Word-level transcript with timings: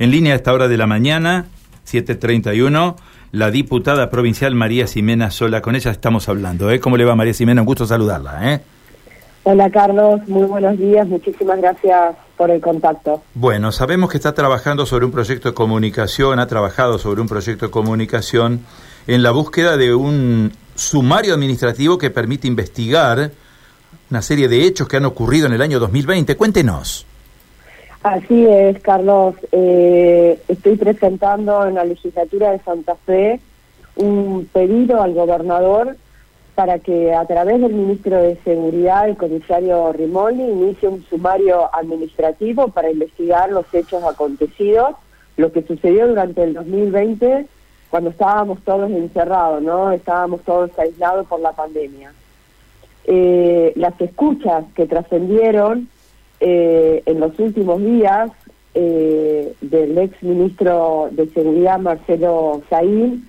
En 0.00 0.10
línea 0.10 0.32
a 0.32 0.36
esta 0.36 0.54
hora 0.54 0.66
de 0.66 0.78
la 0.78 0.86
mañana, 0.86 1.44
7.31, 1.86 2.96
la 3.32 3.50
diputada 3.50 4.08
provincial 4.08 4.54
María 4.54 4.86
Ximena 4.86 5.30
Sola. 5.30 5.60
Con 5.60 5.76
ella 5.76 5.90
estamos 5.90 6.26
hablando. 6.30 6.70
¿eh? 6.70 6.80
¿Cómo 6.80 6.96
le 6.96 7.04
va 7.04 7.14
María 7.14 7.34
Ximena? 7.34 7.60
Un 7.60 7.66
gusto 7.66 7.84
saludarla. 7.84 8.54
¿eh? 8.54 8.60
Hola 9.42 9.68
Carlos, 9.68 10.26
muy 10.26 10.46
buenos 10.46 10.78
días. 10.78 11.06
Muchísimas 11.06 11.58
gracias 11.58 12.16
por 12.38 12.50
el 12.50 12.62
contacto. 12.62 13.22
Bueno, 13.34 13.72
sabemos 13.72 14.08
que 14.08 14.16
está 14.16 14.32
trabajando 14.32 14.86
sobre 14.86 15.04
un 15.04 15.12
proyecto 15.12 15.50
de 15.50 15.54
comunicación, 15.54 16.38
ha 16.38 16.46
trabajado 16.46 16.98
sobre 16.98 17.20
un 17.20 17.28
proyecto 17.28 17.66
de 17.66 17.70
comunicación 17.70 18.60
en 19.06 19.22
la 19.22 19.32
búsqueda 19.32 19.76
de 19.76 19.94
un 19.94 20.50
sumario 20.76 21.34
administrativo 21.34 21.98
que 21.98 22.08
permite 22.08 22.48
investigar 22.48 23.32
una 24.10 24.22
serie 24.22 24.48
de 24.48 24.64
hechos 24.64 24.88
que 24.88 24.96
han 24.96 25.04
ocurrido 25.04 25.46
en 25.46 25.52
el 25.52 25.60
año 25.60 25.78
2020. 25.78 26.38
Cuéntenos. 26.38 27.04
Así 28.02 28.46
es, 28.46 28.80
Carlos. 28.80 29.34
Eh, 29.52 30.40
estoy 30.48 30.76
presentando 30.76 31.66
en 31.66 31.74
la 31.74 31.84
legislatura 31.84 32.52
de 32.52 32.60
Santa 32.60 32.96
Fe 33.04 33.40
un 33.96 34.48
pedido 34.50 35.02
al 35.02 35.12
gobernador 35.12 35.96
para 36.54 36.78
que 36.78 37.14
a 37.14 37.26
través 37.26 37.60
del 37.60 37.74
ministro 37.74 38.22
de 38.22 38.36
Seguridad, 38.44 39.08
el 39.08 39.16
comisario 39.16 39.92
Rimoli, 39.92 40.42
inicie 40.42 40.88
un 40.88 41.04
sumario 41.04 41.74
administrativo 41.74 42.68
para 42.68 42.90
investigar 42.90 43.50
los 43.50 43.66
hechos 43.72 44.02
acontecidos, 44.04 44.94
lo 45.36 45.52
que 45.52 45.62
sucedió 45.62 46.08
durante 46.08 46.42
el 46.42 46.54
2020 46.54 47.46
cuando 47.90 48.10
estábamos 48.10 48.60
todos 48.62 48.90
encerrados, 48.90 49.62
¿no? 49.62 49.90
Estábamos 49.90 50.40
todos 50.42 50.70
aislados 50.78 51.26
por 51.26 51.40
la 51.40 51.52
pandemia. 51.52 52.12
Eh, 53.04 53.72
las 53.76 54.00
escuchas 54.00 54.64
que 54.74 54.86
trascendieron 54.86 55.88
eh, 56.40 57.02
en 57.06 57.20
los 57.20 57.38
últimos 57.38 57.80
días 57.80 58.30
eh, 58.74 59.52
del 59.60 59.98
ex 59.98 60.22
ministro 60.22 61.08
de 61.12 61.28
Seguridad 61.28 61.78
Marcelo 61.78 62.62
Saín 62.70 63.28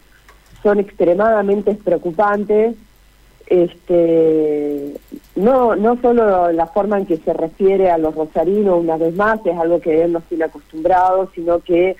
son 0.63 0.79
extremadamente 0.79 1.75
preocupantes. 1.75 2.75
Este, 3.47 4.93
no, 5.35 5.75
no 5.75 5.99
solo 6.01 6.53
la 6.53 6.67
forma 6.67 6.99
en 6.99 7.05
que 7.05 7.17
se 7.17 7.33
refiere 7.33 7.91
a 7.91 7.97
los 7.97 8.15
rosarinos 8.15 8.79
una 8.79 8.95
vez 8.95 9.13
más, 9.15 9.45
es 9.45 9.57
algo 9.57 9.81
que 9.81 10.03
él 10.03 10.13
no 10.13 10.21
tiene 10.21 10.45
acostumbrado, 10.45 11.29
sino 11.35 11.59
que 11.59 11.97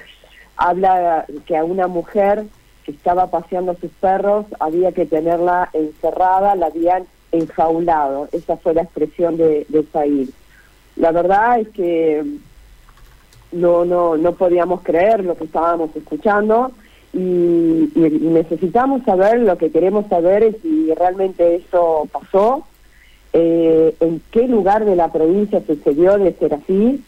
habla 0.56 1.26
que 1.46 1.58
a 1.58 1.66
una 1.66 1.88
mujer 1.88 2.46
que 2.86 2.92
estaba 2.92 3.28
paseando 3.28 3.76
sus 3.76 3.92
perros 3.92 4.46
había 4.60 4.94
que 4.94 5.06
tenerla 5.06 5.70
encerrada, 5.74 6.56
la 6.56 6.68
habían 6.68 7.06
enjaulado. 7.34 8.30
Esa 8.32 8.56
fue 8.58 8.74
la 8.74 8.84
expresión 8.84 9.36
de, 9.36 9.66
de 9.68 9.84
La 10.96 11.12
verdad 11.12 11.60
es 11.60 11.70
que 11.70 12.24
no, 13.52 13.86
no, 13.86 14.18
no 14.18 14.32
podíamos 14.34 14.82
creer 14.82 15.24
lo 15.24 15.36
que 15.36 15.46
estábamos 15.46 15.96
escuchando 15.96 16.72
y, 17.14 17.92
necesitamos 17.96 19.04
saber, 19.04 19.40
lo 19.40 19.58
que 19.58 19.72
queremos 19.72 20.08
saber 20.08 20.44
es 20.44 20.56
si 20.62 20.94
realmente 20.94 21.56
eso 21.56 22.08
pasó, 22.12 22.66
eh, 23.34 23.96
en 24.00 24.22
qué 24.32 24.48
lugar 24.48 24.86
de 24.86 24.96
la 24.96 25.12
provincia 25.12 25.62
sucedió 25.66 26.18
de 26.18 26.34
ser 26.34 26.54
así, 26.54 27.04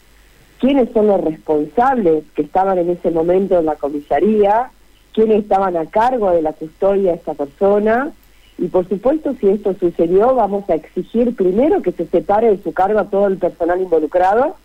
quiénes 0.59 0.89
son 0.93 1.07
los 1.07 1.21
responsables 1.21 2.23
que 2.35 2.41
estaban 2.41 2.77
en 2.77 2.89
ese 2.89 3.11
momento 3.11 3.59
en 3.59 3.65
la 3.65 3.75
comisaría, 3.75 4.71
quiénes 5.13 5.43
estaban 5.43 5.77
a 5.77 5.85
cargo 5.85 6.31
de 6.31 6.41
la 6.41 6.53
custodia 6.53 7.11
de 7.11 7.17
esta 7.17 7.33
persona 7.33 8.11
y 8.57 8.67
por 8.67 8.87
supuesto, 8.87 9.35
si 9.39 9.49
esto 9.49 9.75
sucedió, 9.79 10.35
vamos 10.35 10.69
a 10.69 10.75
exigir 10.75 11.35
primero 11.35 11.81
que 11.81 11.91
se 11.91 12.05
separe 12.07 12.49
de 12.49 12.63
su 12.63 12.71
cargo 12.71 12.99
a 12.99 13.09
todo 13.09 13.27
el 13.27 13.37
personal 13.37 13.81
involucrado 13.81 14.55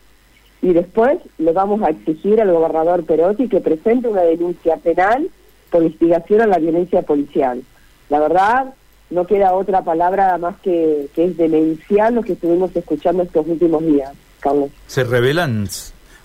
y 0.60 0.72
después 0.72 1.18
le 1.38 1.52
vamos 1.52 1.82
a 1.82 1.90
exigir 1.90 2.40
al 2.40 2.52
gobernador 2.52 3.04
Perotti 3.04 3.48
que 3.48 3.60
presente 3.60 4.08
una 4.08 4.22
denuncia 4.22 4.76
penal 4.76 5.28
por 5.70 5.82
instigación 5.82 6.42
a 6.42 6.46
la 6.46 6.58
violencia 6.58 7.02
policial. 7.02 7.62
La 8.10 8.20
verdad, 8.20 8.74
no 9.10 9.26
queda 9.26 9.54
otra 9.54 9.82
palabra 9.82 10.36
más 10.38 10.56
que, 10.60 11.08
que 11.14 11.26
es 11.26 11.36
demencial 11.36 12.14
lo 12.14 12.22
que 12.22 12.34
estuvimos 12.34 12.74
escuchando 12.74 13.22
estos 13.22 13.46
últimos 13.46 13.84
días, 13.84 14.12
Carlos. 14.40 14.70
Se 14.86 15.04
revelan 15.04 15.66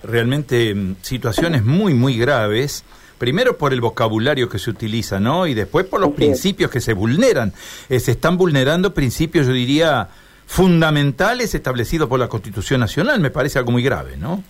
realmente 0.02 0.74
mm, 0.74 0.96
situaciones 1.00 1.64
muy, 1.64 1.94
muy 1.94 2.18
graves 2.18 2.84
primero 3.18 3.56
por 3.56 3.72
el 3.72 3.80
vocabulario 3.80 4.48
que 4.48 4.58
se 4.58 4.70
utiliza, 4.70 5.20
¿no? 5.20 5.46
Y 5.46 5.54
después 5.54 5.86
por 5.86 6.00
los 6.00 6.12
principios 6.12 6.70
que 6.70 6.80
se 6.80 6.94
vulneran. 6.94 7.52
Eh, 7.88 8.00
se 8.00 8.12
están 8.12 8.36
vulnerando 8.36 8.94
principios, 8.94 9.46
yo 9.46 9.52
diría, 9.52 10.08
fundamentales 10.46 11.54
establecidos 11.54 12.08
por 12.08 12.18
la 12.18 12.28
Constitución 12.28 12.80
Nacional. 12.80 13.20
Me 13.20 13.30
parece 13.30 13.58
algo 13.58 13.72
muy 13.72 13.82
grave, 13.82 14.16
¿no? 14.16 14.42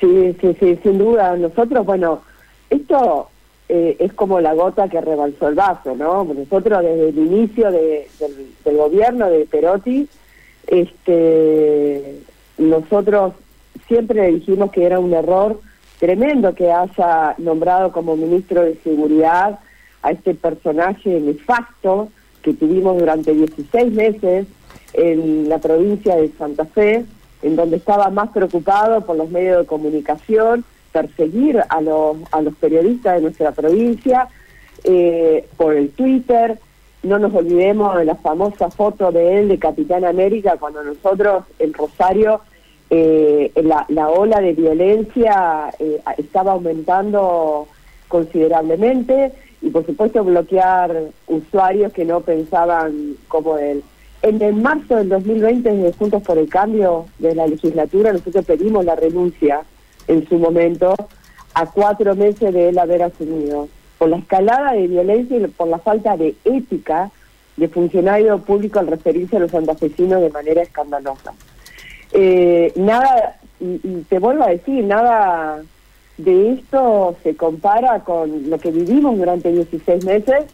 Sí, 0.00 0.36
sí, 0.40 0.56
sí, 0.58 0.78
sin 0.82 0.98
duda. 0.98 1.36
Nosotros, 1.36 1.84
bueno, 1.84 2.22
esto 2.70 3.28
eh, 3.68 3.96
es 3.98 4.12
como 4.14 4.40
la 4.40 4.54
gota 4.54 4.88
que 4.88 5.00
rebalsó 5.00 5.48
el 5.48 5.54
vaso, 5.54 5.94
¿no? 5.94 6.24
Nosotros 6.24 6.82
desde 6.82 7.10
el 7.10 7.18
inicio 7.18 7.70
del, 7.70 8.04
del, 8.64 8.76
gobierno 8.76 9.28
de 9.28 9.46
Perotti, 9.46 10.08
este, 10.66 12.20
nosotros 12.58 13.34
siempre 13.86 14.26
dijimos 14.32 14.70
que 14.72 14.84
era 14.84 14.98
un 14.98 15.12
error 15.12 15.60
tremendo 16.00 16.54
que 16.54 16.72
haya 16.72 17.34
nombrado 17.38 17.92
como 17.92 18.16
ministro 18.16 18.62
de 18.62 18.74
Seguridad 18.82 19.60
a 20.02 20.10
este 20.10 20.34
personaje 20.34 21.20
nefasto 21.20 22.08
que 22.42 22.54
tuvimos 22.54 22.98
durante 22.98 23.34
16 23.34 23.92
meses 23.92 24.46
en 24.94 25.48
la 25.48 25.58
provincia 25.58 26.16
de 26.16 26.30
Santa 26.38 26.64
Fe, 26.64 27.04
en 27.42 27.54
donde 27.54 27.76
estaba 27.76 28.08
más 28.08 28.30
preocupado 28.30 29.02
por 29.02 29.16
los 29.16 29.30
medios 29.30 29.58
de 29.58 29.66
comunicación, 29.66 30.64
perseguir 30.90 31.62
a 31.68 31.80
los, 31.82 32.16
a 32.32 32.40
los 32.40 32.54
periodistas 32.56 33.16
de 33.16 33.20
nuestra 33.20 33.52
provincia, 33.52 34.28
eh, 34.84 35.46
por 35.58 35.74
el 35.74 35.90
Twitter. 35.90 36.58
No 37.02 37.18
nos 37.18 37.34
olvidemos 37.34 37.96
de 37.98 38.06
la 38.06 38.14
famosa 38.16 38.70
foto 38.70 39.12
de 39.12 39.40
él 39.40 39.48
de 39.48 39.58
Capitán 39.58 40.06
América 40.06 40.56
cuando 40.58 40.82
nosotros 40.82 41.44
en 41.58 41.74
Rosario 41.74 42.40
eh, 42.90 43.52
la, 43.62 43.84
la, 43.88 44.08
ola 44.08 44.40
de 44.40 44.52
violencia 44.52 45.70
eh, 45.78 46.00
estaba 46.18 46.52
aumentando 46.52 47.68
considerablemente 48.08 49.32
y 49.62 49.70
por 49.70 49.86
supuesto 49.86 50.24
bloquear 50.24 51.04
usuarios 51.28 51.92
que 51.92 52.04
no 52.04 52.20
pensaban 52.20 53.16
como 53.28 53.58
él. 53.58 53.82
En 54.22 54.42
el 54.42 54.54
marzo 54.54 54.96
del 54.96 55.08
2020, 55.08 55.70
desde 55.70 55.96
Juntos 55.96 56.22
por 56.22 56.36
el 56.36 56.48
Cambio 56.48 57.06
de 57.18 57.34
la 57.34 57.46
legislatura, 57.46 58.12
nosotros 58.12 58.44
pedimos 58.44 58.84
la 58.84 58.96
renuncia 58.96 59.62
en 60.08 60.28
su 60.28 60.38
momento 60.38 60.94
a 61.54 61.66
cuatro 61.66 62.14
meses 62.14 62.52
de 62.52 62.68
él 62.68 62.78
haber 62.78 63.02
asumido, 63.02 63.68
por 63.98 64.08
la 64.08 64.18
escalada 64.18 64.72
de 64.72 64.88
violencia 64.88 65.36
y 65.36 65.46
por 65.46 65.68
la 65.68 65.78
falta 65.78 66.16
de 66.16 66.34
ética 66.44 67.10
de 67.56 67.68
funcionario 67.68 68.38
público 68.38 68.78
al 68.78 68.88
referirse 68.88 69.36
a 69.36 69.40
los 69.40 69.50
santafesinos 69.50 70.20
de 70.20 70.30
manera 70.30 70.62
escandalosa. 70.62 71.32
Eh, 72.12 72.72
nada, 72.76 73.38
y, 73.60 73.78
te 74.08 74.18
vuelvo 74.18 74.44
a 74.44 74.48
decir, 74.48 74.84
nada 74.84 75.62
de 76.16 76.52
esto 76.52 77.16
se 77.22 77.36
compara 77.36 78.00
con 78.00 78.50
lo 78.50 78.58
que 78.58 78.70
vivimos 78.70 79.16
durante 79.16 79.50
16 79.52 80.04
meses, 80.04 80.44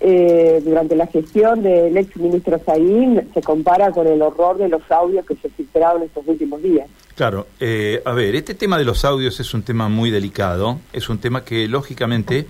eh, 0.00 0.60
durante 0.64 0.96
la 0.96 1.06
gestión 1.06 1.62
del 1.62 1.96
ex 1.96 2.16
ministro 2.16 2.60
Saín, 2.64 3.28
se 3.32 3.42
compara 3.42 3.90
con 3.92 4.06
el 4.06 4.20
horror 4.22 4.58
de 4.58 4.68
los 4.68 4.82
audios 4.90 5.24
que 5.26 5.36
se 5.36 5.48
filtraron 5.50 6.02
estos 6.02 6.26
últimos 6.26 6.62
días. 6.62 6.88
Claro, 7.14 7.46
eh, 7.60 8.02
a 8.04 8.12
ver, 8.12 8.34
este 8.34 8.54
tema 8.54 8.78
de 8.78 8.84
los 8.84 9.04
audios 9.04 9.38
es 9.38 9.54
un 9.54 9.62
tema 9.62 9.88
muy 9.88 10.10
delicado, 10.10 10.78
es 10.92 11.08
un 11.08 11.18
tema 11.18 11.44
que 11.44 11.68
lógicamente 11.68 12.46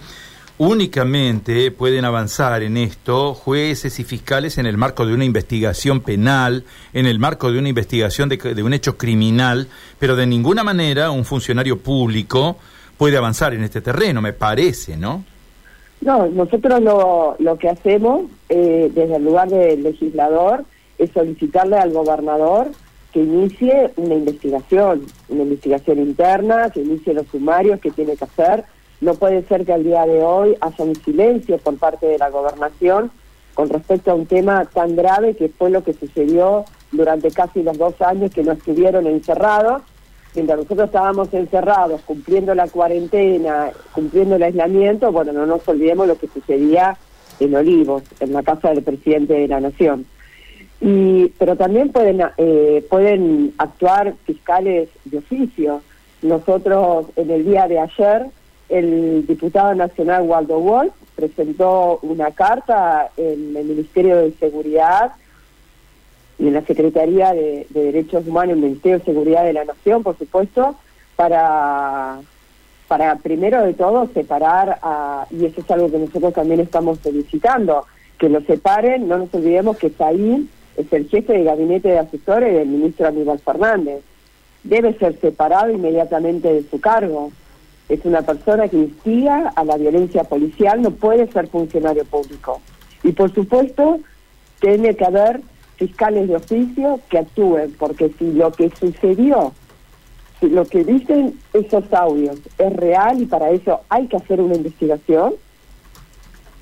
únicamente 0.64 1.72
pueden 1.72 2.04
avanzar 2.04 2.62
en 2.62 2.76
esto 2.76 3.34
jueces 3.34 3.98
y 3.98 4.04
fiscales 4.04 4.58
en 4.58 4.66
el 4.66 4.76
marco 4.76 5.04
de 5.04 5.12
una 5.12 5.24
investigación 5.24 6.00
penal, 6.02 6.62
en 6.92 7.06
el 7.06 7.18
marco 7.18 7.50
de 7.50 7.58
una 7.58 7.68
investigación 7.68 8.28
de, 8.28 8.62
un 8.62 8.72
hecho 8.72 8.96
criminal, 8.96 9.66
pero 9.98 10.14
de 10.14 10.24
ninguna 10.24 10.62
manera 10.62 11.10
un 11.10 11.24
funcionario 11.24 11.80
público 11.80 12.58
puede 12.96 13.16
avanzar 13.16 13.54
en 13.54 13.64
este 13.64 13.80
terreno, 13.80 14.22
me 14.22 14.34
parece, 14.34 14.96
¿no? 14.96 15.24
No, 16.00 16.28
nosotros 16.28 16.80
lo, 16.80 17.34
lo 17.40 17.58
que 17.58 17.68
hacemos 17.68 18.26
eh, 18.48 18.88
desde 18.94 19.16
el 19.16 19.24
lugar 19.24 19.48
del 19.48 19.82
legislador 19.82 20.64
es 20.96 21.10
solicitarle 21.10 21.76
al 21.76 21.92
gobernador 21.92 22.70
que 23.12 23.18
inicie 23.18 23.90
una 23.96 24.14
investigación, 24.14 25.06
una 25.28 25.42
investigación 25.42 25.98
interna, 25.98 26.70
que 26.70 26.82
inicie 26.82 27.14
los 27.14 27.26
sumarios 27.26 27.80
que 27.80 27.90
tiene 27.90 28.16
que 28.16 28.24
hacer 28.24 28.64
no 29.02 29.14
puede 29.14 29.42
ser 29.42 29.66
que 29.66 29.72
al 29.72 29.82
día 29.82 30.06
de 30.06 30.22
hoy 30.22 30.56
haya 30.60 30.84
un 30.84 30.94
silencio 30.94 31.58
por 31.58 31.76
parte 31.76 32.06
de 32.06 32.18
la 32.18 32.30
gobernación 32.30 33.10
con 33.52 33.68
respecto 33.68 34.12
a 34.12 34.14
un 34.14 34.26
tema 34.26 34.64
tan 34.64 34.94
grave 34.94 35.34
que 35.34 35.48
fue 35.48 35.70
lo 35.70 35.82
que 35.82 35.92
sucedió 35.92 36.64
durante 36.92 37.32
casi 37.32 37.64
los 37.64 37.76
dos 37.76 38.00
años 38.00 38.30
que 38.32 38.44
no 38.44 38.52
estuvieron 38.52 39.08
encerrados. 39.08 39.82
Mientras 40.36 40.60
nosotros 40.60 40.86
estábamos 40.86 41.34
encerrados, 41.34 42.00
cumpliendo 42.02 42.54
la 42.54 42.68
cuarentena, 42.68 43.70
cumpliendo 43.92 44.36
el 44.36 44.44
aislamiento, 44.44 45.10
bueno, 45.10 45.32
no 45.32 45.46
nos 45.46 45.66
olvidemos 45.68 46.06
lo 46.06 46.16
que 46.16 46.28
sucedía 46.28 46.96
en 47.40 47.54
Olivos, 47.56 48.04
en 48.20 48.32
la 48.32 48.44
casa 48.44 48.70
del 48.70 48.84
presidente 48.84 49.34
de 49.34 49.48
la 49.48 49.60
Nación. 49.60 50.06
Y, 50.80 51.26
pero 51.38 51.56
también 51.56 51.90
pueden, 51.90 52.22
eh, 52.38 52.86
pueden 52.88 53.52
actuar 53.58 54.14
fiscales 54.24 54.88
de 55.04 55.18
oficio 55.18 55.82
nosotros 56.22 57.06
en 57.16 57.30
el 57.30 57.44
día 57.44 57.66
de 57.66 57.80
ayer, 57.80 58.26
el 58.72 59.26
diputado 59.26 59.74
nacional 59.74 60.22
Waldo 60.22 60.58
Wolf 60.58 60.92
presentó 61.14 61.98
una 62.02 62.30
carta 62.30 63.10
en 63.16 63.54
el 63.56 63.64
Ministerio 63.66 64.16
de 64.16 64.32
Seguridad 64.32 65.12
y 66.38 66.48
en 66.48 66.54
la 66.54 66.62
Secretaría 66.62 67.32
de, 67.34 67.66
Derechos 67.70 68.26
Humanos, 68.26 68.54
el 68.54 68.62
Ministerio 68.62 68.98
de 68.98 69.04
Seguridad 69.04 69.44
de 69.44 69.52
la 69.52 69.64
Nación, 69.64 70.02
por 70.02 70.16
supuesto, 70.16 70.74
para, 71.16 72.20
para 72.88 73.16
primero 73.16 73.62
de 73.62 73.74
todo 73.74 74.08
separar, 74.14 74.78
a, 74.82 75.26
y 75.30 75.44
eso 75.44 75.60
es 75.60 75.70
algo 75.70 75.90
que 75.90 75.98
nosotros 75.98 76.32
también 76.32 76.60
estamos 76.60 76.98
solicitando, 77.00 77.84
que 78.18 78.30
lo 78.30 78.40
separen, 78.40 79.06
no 79.06 79.18
nos 79.18 79.34
olvidemos 79.34 79.76
que 79.76 79.90
Saín 79.90 80.48
es 80.76 80.90
el 80.92 81.08
jefe 81.08 81.34
de 81.34 81.44
gabinete 81.44 81.88
de 81.88 81.98
asesores 81.98 82.54
del 82.54 82.68
ministro 82.68 83.06
Aníbal 83.06 83.38
Fernández. 83.38 84.02
Debe 84.64 84.94
ser 84.94 85.20
separado 85.20 85.70
inmediatamente 85.70 86.52
de 86.52 86.62
su 86.70 86.80
cargo. 86.80 87.30
Es 87.92 88.06
una 88.06 88.22
persona 88.22 88.68
que 88.68 88.78
instiga 88.78 89.52
a 89.54 89.64
la 89.64 89.76
violencia 89.76 90.24
policial, 90.24 90.80
no 90.80 90.92
puede 90.92 91.30
ser 91.30 91.48
funcionario 91.48 92.06
público. 92.06 92.62
Y 93.02 93.12
por 93.12 93.34
supuesto, 93.34 93.98
tiene 94.60 94.96
que 94.96 95.04
haber 95.04 95.42
fiscales 95.76 96.26
de 96.26 96.36
oficio 96.36 97.00
que 97.10 97.18
actúen, 97.18 97.74
porque 97.78 98.10
si 98.18 98.32
lo 98.32 98.50
que 98.50 98.70
sucedió, 98.70 99.52
si 100.40 100.48
lo 100.48 100.64
que 100.64 100.84
dicen 100.84 101.38
esos 101.52 101.92
audios 101.92 102.38
es 102.56 102.72
real 102.72 103.20
y 103.20 103.26
para 103.26 103.50
eso 103.50 103.80
hay 103.90 104.06
que 104.06 104.16
hacer 104.16 104.40
una 104.40 104.54
investigación, 104.54 105.34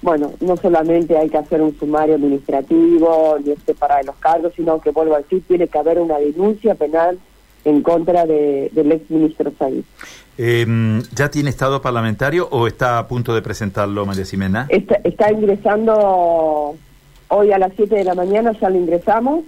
bueno, 0.02 0.32
no 0.40 0.56
solamente 0.56 1.16
hay 1.16 1.28
que 1.28 1.38
hacer 1.38 1.62
un 1.62 1.78
sumario 1.78 2.16
administrativo 2.16 3.38
ni 3.44 3.54
separar 3.64 4.04
los 4.04 4.16
cargos, 4.16 4.52
sino 4.56 4.80
que, 4.80 4.90
vuelvo 4.90 5.14
a 5.14 5.18
decir, 5.18 5.44
tiene 5.46 5.68
que 5.68 5.78
haber 5.78 6.00
una 6.00 6.18
denuncia 6.18 6.74
penal 6.74 7.20
en 7.64 7.82
contra 7.82 8.26
de, 8.26 8.70
del 8.72 8.92
ex 8.92 9.10
ministro 9.10 9.52
Said. 9.58 9.82
Em, 10.38 11.02
¿Ya 11.14 11.30
tiene 11.30 11.50
estado 11.50 11.82
parlamentario 11.82 12.48
o 12.50 12.66
está 12.66 12.98
a 12.98 13.06
punto 13.06 13.34
de 13.34 13.42
presentarlo, 13.42 14.06
María 14.06 14.24
Ximena? 14.24 14.66
Está, 14.70 15.00
está 15.04 15.30
ingresando 15.30 16.76
hoy 17.28 17.52
a 17.52 17.58
las 17.58 17.72
7 17.76 17.94
de 17.94 18.04
la 18.04 18.14
mañana, 18.14 18.52
ya 18.58 18.70
lo 18.70 18.76
ingresamos. 18.76 19.44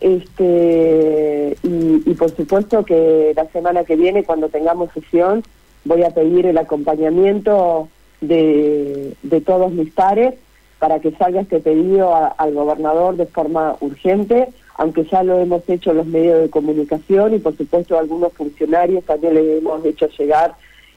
Este, 0.00 1.56
y, 1.62 2.02
y 2.04 2.14
por 2.14 2.34
supuesto 2.34 2.84
que 2.84 3.32
la 3.36 3.46
semana 3.46 3.84
que 3.84 3.96
viene, 3.96 4.24
cuando 4.24 4.48
tengamos 4.48 4.92
sesión, 4.92 5.42
voy 5.84 6.02
a 6.02 6.10
pedir 6.10 6.46
el 6.46 6.58
acompañamiento 6.58 7.88
de, 8.20 9.14
de 9.22 9.40
todos 9.40 9.72
mis 9.72 9.92
pares 9.92 10.34
para 10.78 11.00
que 11.00 11.12
salga 11.12 11.40
este 11.40 11.60
pedido 11.60 12.14
al 12.36 12.54
gobernador 12.54 13.16
de 13.16 13.26
forma 13.26 13.76
urgente, 13.80 14.48
aunque 14.74 15.04
ya 15.04 15.22
lo 15.22 15.38
hemos 15.38 15.68
hecho 15.68 15.92
los 15.92 16.06
medios 16.06 16.40
de 16.40 16.50
comunicación 16.50 17.34
y 17.34 17.38
por 17.38 17.56
supuesto 17.56 17.98
algunos 17.98 18.32
funcionarios 18.32 19.04
también 19.04 19.34
le 19.34 19.58
hemos 19.58 19.84
hecho 19.84 20.08
llegar 20.08 20.54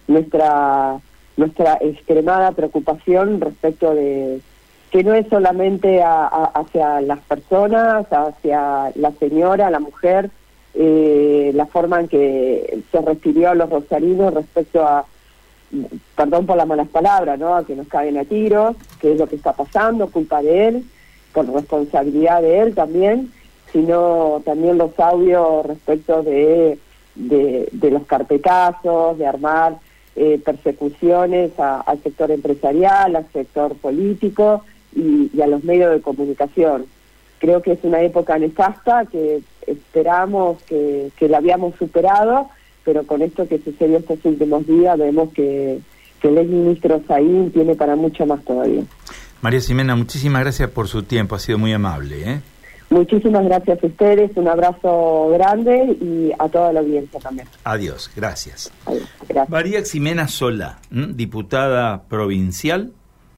nuestra 0.07 0.99
nuestra 1.35 1.77
extremada 1.81 2.51
preocupación 2.51 3.39
respecto 3.39 3.93
de 3.93 4.41
que 4.89 5.03
no 5.03 5.13
es 5.13 5.27
solamente 5.27 6.01
hacia 6.01 7.01
las 7.01 7.19
personas, 7.19 8.07
hacia 8.09 8.91
la 8.95 9.11
señora, 9.19 9.69
la 9.69 9.79
mujer, 9.79 10.31
eh, 10.73 11.51
la 11.53 11.65
forma 11.65 11.99
en 11.99 12.07
que 12.07 12.79
se 12.91 13.01
refirió 13.01 13.49
a 13.49 13.55
los 13.55 13.69
rosarinos 13.69 14.33
respecto 14.33 14.85
a 14.85 15.05
perdón 16.15 16.45
por 16.45 16.55
las 16.55 16.67
malas 16.67 16.87
palabras, 16.87 17.37
¿no? 17.37 17.55
A 17.55 17.65
que 17.65 17.75
nos 17.75 17.87
caen 17.87 18.17
a 18.17 18.23
tiros, 18.23 18.75
que 19.01 19.11
es 19.11 19.19
lo 19.19 19.27
que 19.27 19.35
está 19.35 19.53
pasando, 19.53 20.07
culpa 20.07 20.41
de 20.41 20.67
él, 20.69 20.85
por 21.33 21.51
responsabilidad 21.51 22.41
de 22.41 22.59
él 22.59 22.73
también, 22.73 23.31
sino 23.71 24.41
también 24.45 24.77
los 24.77 24.97
audios 24.99 25.65
respecto 25.65 26.23
de, 26.23 26.77
de, 27.15 27.91
los 27.91 28.05
carpetazos, 28.05 29.17
de 29.17 29.27
armar 29.27 29.77
eh, 30.15 30.39
persecuciones 30.43 31.51
al 31.59 32.01
sector 32.03 32.31
empresarial, 32.31 33.15
al 33.15 33.31
sector 33.31 33.75
político 33.75 34.63
y, 34.95 35.41
a 35.41 35.47
los 35.47 35.63
medios 35.63 35.91
de 35.91 36.01
comunicación. 36.01 36.85
Creo 37.39 37.61
que 37.61 37.73
es 37.73 37.79
una 37.83 38.01
época 38.01 38.37
nefasta 38.39 39.05
que 39.05 39.41
esperamos 39.67 40.61
que, 40.63 41.11
que 41.17 41.29
la 41.29 41.37
habíamos 41.37 41.75
superado 41.75 42.49
pero 42.87 43.03
con 43.03 43.21
esto 43.21 43.45
que 43.49 43.59
sucedió 43.59 43.97
estos 43.97 44.23
últimos 44.23 44.65
días 44.65 44.97
vemos 44.97 45.33
que, 45.33 45.81
el 46.23 46.37
ex 46.37 46.49
ministro 46.49 47.01
Saín 47.05 47.51
tiene 47.51 47.75
para 47.75 47.97
mucho 47.97 48.25
más 48.25 48.43
todavía. 48.45 48.83
María 49.41 49.59
Ximena, 49.59 49.95
muchísimas 49.95 50.41
gracias 50.41 50.69
por 50.69 50.87
su 50.87 51.03
tiempo, 51.03 51.35
ha 51.35 51.39
sido 51.39 51.57
muy 51.57 51.73
amable. 51.73 52.31
¿eh? 52.31 52.41
Muchísimas 52.89 53.43
gracias 53.43 53.83
a 53.83 53.87
ustedes, 53.87 54.31
un 54.35 54.47
abrazo 54.47 55.29
grande 55.33 55.97
y 55.99 56.31
a 56.39 56.47
toda 56.47 56.71
la 56.71 56.79
audiencia 56.79 57.19
también. 57.19 57.47
Adiós, 57.65 58.09
gracias. 58.15 58.71
María 59.49 59.83
Ximena 59.83 60.27
Sola, 60.27 60.79
diputada 60.89 62.03
provincial 62.03 62.93